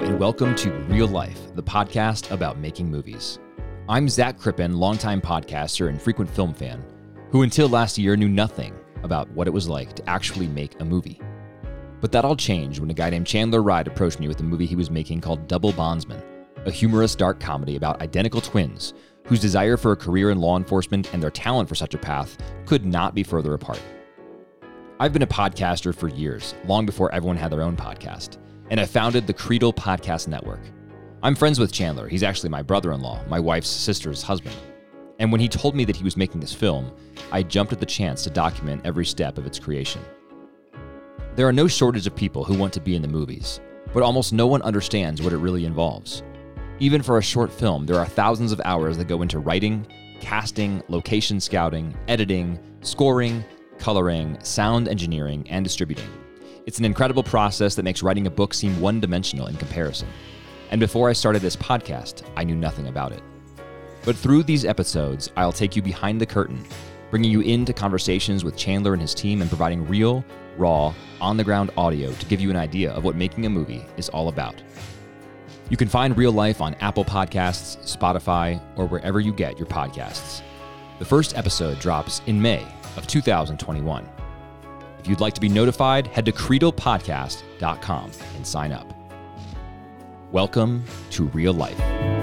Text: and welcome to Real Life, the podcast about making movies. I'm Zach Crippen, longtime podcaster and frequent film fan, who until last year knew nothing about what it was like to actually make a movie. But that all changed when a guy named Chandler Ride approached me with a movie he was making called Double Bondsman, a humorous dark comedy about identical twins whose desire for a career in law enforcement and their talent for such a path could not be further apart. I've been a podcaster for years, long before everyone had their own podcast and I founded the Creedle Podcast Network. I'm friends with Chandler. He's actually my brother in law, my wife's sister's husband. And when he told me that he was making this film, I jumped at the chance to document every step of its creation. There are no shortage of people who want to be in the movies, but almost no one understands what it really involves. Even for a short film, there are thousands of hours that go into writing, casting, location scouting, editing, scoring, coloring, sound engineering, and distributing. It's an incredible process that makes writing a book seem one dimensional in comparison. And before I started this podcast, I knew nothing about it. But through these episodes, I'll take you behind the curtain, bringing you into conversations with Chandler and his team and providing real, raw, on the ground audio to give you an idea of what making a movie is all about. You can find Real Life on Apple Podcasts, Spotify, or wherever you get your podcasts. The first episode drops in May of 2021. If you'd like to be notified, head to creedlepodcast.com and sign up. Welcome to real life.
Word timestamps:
and 0.00 0.18
welcome 0.18 0.54
to 0.54 0.72
Real 0.88 1.06
Life, 1.06 1.54
the 1.54 1.62
podcast 1.62 2.30
about 2.30 2.56
making 2.56 2.90
movies. 2.90 3.38
I'm 3.86 4.08
Zach 4.08 4.38
Crippen, 4.38 4.78
longtime 4.78 5.20
podcaster 5.20 5.90
and 5.90 6.00
frequent 6.00 6.30
film 6.30 6.54
fan, 6.54 6.82
who 7.30 7.42
until 7.42 7.68
last 7.68 7.98
year 7.98 8.16
knew 8.16 8.28
nothing 8.30 8.74
about 9.02 9.28
what 9.32 9.46
it 9.46 9.50
was 9.50 9.68
like 9.68 9.92
to 9.96 10.08
actually 10.08 10.48
make 10.48 10.80
a 10.80 10.86
movie. 10.86 11.20
But 12.00 12.12
that 12.12 12.24
all 12.24 12.34
changed 12.34 12.80
when 12.80 12.88
a 12.88 12.94
guy 12.94 13.10
named 13.10 13.26
Chandler 13.26 13.62
Ride 13.62 13.88
approached 13.88 14.20
me 14.20 14.26
with 14.26 14.40
a 14.40 14.42
movie 14.42 14.64
he 14.64 14.74
was 14.74 14.90
making 14.90 15.20
called 15.20 15.46
Double 15.46 15.72
Bondsman, 15.72 16.22
a 16.64 16.70
humorous 16.70 17.14
dark 17.14 17.38
comedy 17.38 17.76
about 17.76 18.00
identical 18.00 18.40
twins 18.40 18.94
whose 19.26 19.38
desire 19.38 19.76
for 19.76 19.92
a 19.92 19.96
career 19.96 20.30
in 20.30 20.40
law 20.40 20.56
enforcement 20.56 21.12
and 21.12 21.22
their 21.22 21.30
talent 21.30 21.68
for 21.68 21.74
such 21.74 21.92
a 21.92 21.98
path 21.98 22.38
could 22.64 22.86
not 22.86 23.14
be 23.14 23.22
further 23.22 23.52
apart. 23.52 23.82
I've 24.98 25.12
been 25.12 25.20
a 25.20 25.26
podcaster 25.26 25.94
for 25.94 26.08
years, 26.08 26.54
long 26.64 26.86
before 26.86 27.12
everyone 27.14 27.36
had 27.36 27.52
their 27.52 27.62
own 27.62 27.76
podcast 27.76 28.38
and 28.70 28.78
I 28.78 28.86
founded 28.86 29.26
the 29.26 29.34
Creedle 29.34 29.74
Podcast 29.74 30.28
Network. 30.28 30.60
I'm 31.24 31.34
friends 31.34 31.58
with 31.58 31.72
Chandler. 31.72 32.08
He's 32.08 32.22
actually 32.22 32.50
my 32.50 32.62
brother 32.62 32.92
in 32.92 33.00
law, 33.00 33.20
my 33.28 33.40
wife's 33.40 33.68
sister's 33.68 34.22
husband. 34.22 34.54
And 35.18 35.30
when 35.32 35.40
he 35.40 35.48
told 35.48 35.74
me 35.74 35.84
that 35.84 35.96
he 35.96 36.04
was 36.04 36.16
making 36.16 36.40
this 36.40 36.54
film, 36.54 36.92
I 37.32 37.42
jumped 37.42 37.72
at 37.72 37.80
the 37.80 37.86
chance 37.86 38.22
to 38.24 38.30
document 38.30 38.82
every 38.84 39.04
step 39.04 39.38
of 39.38 39.46
its 39.46 39.58
creation. 39.58 40.00
There 41.34 41.48
are 41.48 41.52
no 41.52 41.66
shortage 41.66 42.06
of 42.06 42.14
people 42.14 42.44
who 42.44 42.56
want 42.56 42.72
to 42.74 42.80
be 42.80 42.94
in 42.94 43.02
the 43.02 43.08
movies, 43.08 43.60
but 43.92 44.04
almost 44.04 44.32
no 44.32 44.46
one 44.46 44.62
understands 44.62 45.20
what 45.20 45.32
it 45.32 45.38
really 45.38 45.64
involves. 45.64 46.22
Even 46.78 47.02
for 47.02 47.18
a 47.18 47.22
short 47.22 47.52
film, 47.52 47.86
there 47.86 47.98
are 47.98 48.06
thousands 48.06 48.52
of 48.52 48.60
hours 48.64 48.96
that 48.96 49.08
go 49.08 49.20
into 49.20 49.40
writing, 49.40 49.84
casting, 50.20 50.80
location 50.88 51.40
scouting, 51.40 51.94
editing, 52.06 52.58
scoring, 52.82 53.44
coloring, 53.78 54.38
sound 54.42 54.86
engineering, 54.86 55.44
and 55.50 55.64
distributing. 55.64 56.08
It's 56.66 56.78
an 56.78 56.84
incredible 56.84 57.22
process 57.22 57.74
that 57.74 57.84
makes 57.84 58.02
writing 58.02 58.26
a 58.26 58.30
book 58.30 58.52
seem 58.52 58.78
one 58.80 59.00
dimensional 59.00 59.46
in 59.46 59.56
comparison. 59.56 60.08
And 60.70 60.78
before 60.78 61.08
I 61.08 61.14
started 61.14 61.40
this 61.42 61.56
podcast, 61.56 62.22
I 62.36 62.44
knew 62.44 62.54
nothing 62.54 62.88
about 62.88 63.12
it. 63.12 63.22
But 64.04 64.14
through 64.14 64.42
these 64.42 64.64
episodes, 64.64 65.30
I'll 65.36 65.52
take 65.52 65.74
you 65.74 65.82
behind 65.82 66.20
the 66.20 66.26
curtain, 66.26 66.62
bringing 67.10 67.30
you 67.30 67.40
into 67.40 67.72
conversations 67.72 68.44
with 68.44 68.56
Chandler 68.56 68.92
and 68.92 69.00
his 69.00 69.14
team 69.14 69.40
and 69.40 69.50
providing 69.50 69.86
real, 69.88 70.24
raw, 70.58 70.94
on 71.20 71.36
the 71.36 71.44
ground 71.44 71.70
audio 71.76 72.12
to 72.12 72.26
give 72.26 72.40
you 72.40 72.50
an 72.50 72.56
idea 72.56 72.92
of 72.92 73.04
what 73.04 73.16
making 73.16 73.46
a 73.46 73.50
movie 73.50 73.84
is 73.96 74.08
all 74.10 74.28
about. 74.28 74.62
You 75.70 75.76
can 75.76 75.88
find 75.88 76.16
Real 76.16 76.32
Life 76.32 76.60
on 76.60 76.74
Apple 76.74 77.04
Podcasts, 77.04 77.78
Spotify, 77.96 78.60
or 78.76 78.86
wherever 78.86 79.18
you 79.20 79.32
get 79.32 79.58
your 79.58 79.68
podcasts. 79.68 80.42
The 80.98 81.04
first 81.04 81.36
episode 81.36 81.78
drops 81.78 82.20
in 82.26 82.40
May 82.40 82.66
of 82.96 83.06
2021. 83.06 84.19
If 85.00 85.08
you'd 85.08 85.20
like 85.20 85.32
to 85.32 85.40
be 85.40 85.48
notified, 85.48 86.08
head 86.08 86.26
to 86.26 86.32
creedlepodcast.com 86.32 88.10
and 88.36 88.46
sign 88.46 88.70
up. 88.70 88.92
Welcome 90.30 90.84
to 91.12 91.24
real 91.28 91.54
life. 91.54 92.19